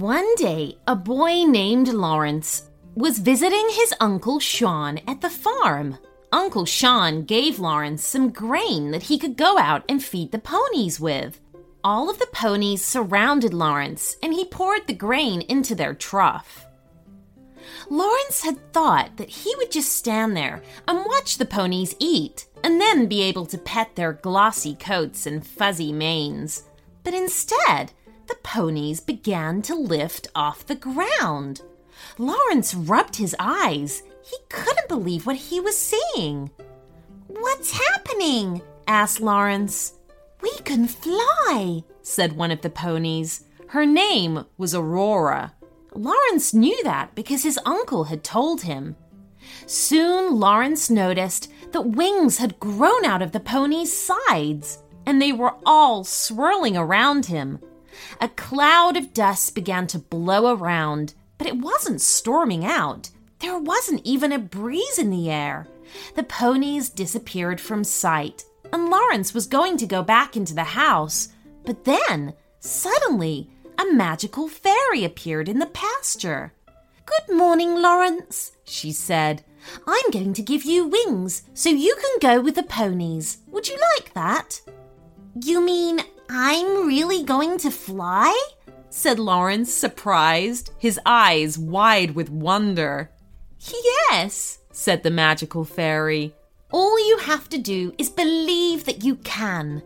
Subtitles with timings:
[0.00, 5.98] One day, a boy named Lawrence was visiting his Uncle Sean at the farm.
[6.32, 11.00] Uncle Sean gave Lawrence some grain that he could go out and feed the ponies
[11.00, 11.38] with.
[11.84, 16.66] All of the ponies surrounded Lawrence and he poured the grain into their trough.
[17.90, 22.80] Lawrence had thought that he would just stand there and watch the ponies eat and
[22.80, 26.62] then be able to pet their glossy coats and fuzzy manes.
[27.04, 27.92] But instead,
[28.30, 31.62] the ponies began to lift off the ground.
[32.16, 34.04] Lawrence rubbed his eyes.
[34.22, 36.50] He couldn't believe what he was seeing.
[37.26, 38.62] What's happening?
[38.86, 39.94] asked Lawrence.
[40.40, 43.44] We can fly, said one of the ponies.
[43.68, 45.52] Her name was Aurora.
[45.92, 48.94] Lawrence knew that because his uncle had told him.
[49.66, 55.54] Soon Lawrence noticed that wings had grown out of the pony's sides, and they were
[55.66, 57.58] all swirling around him.
[58.20, 63.10] A cloud of dust began to blow around, but it wasn't storming out.
[63.40, 65.66] There wasn't even a breeze in the air.
[66.14, 71.28] The ponies disappeared from sight, and Lawrence was going to go back into the house.
[71.64, 76.52] But then, suddenly, a magical fairy appeared in the pasture.
[77.06, 79.42] Good morning, Lawrence, she said.
[79.86, 83.38] I'm going to give you wings so you can go with the ponies.
[83.48, 84.60] Would you like that?
[85.42, 86.00] You mean
[86.42, 88.34] I'm really going to fly?
[88.88, 93.10] said Lawrence, surprised, his eyes wide with wonder.
[94.10, 96.34] Yes, said the magical fairy.
[96.72, 99.82] All you have to do is believe that you can.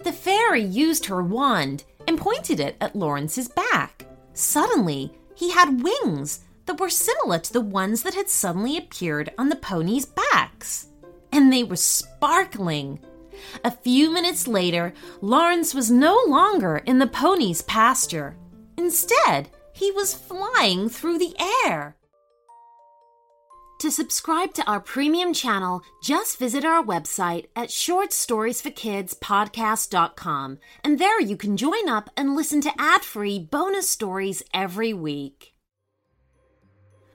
[0.00, 4.06] The fairy used her wand and pointed it at Lawrence's back.
[4.34, 9.50] Suddenly, he had wings that were similar to the ones that had suddenly appeared on
[9.50, 10.88] the ponies' backs.
[11.30, 12.98] And they were sparkling.
[13.64, 18.36] A few minutes later, Lawrence was no longer in the pony's pasture.
[18.76, 21.34] Instead, he was flying through the
[21.66, 21.96] air.
[23.80, 31.36] To subscribe to our premium channel, just visit our website at shortstoriesforkidspodcast.com, and there you
[31.38, 35.49] can join up and listen to ad free bonus stories every week.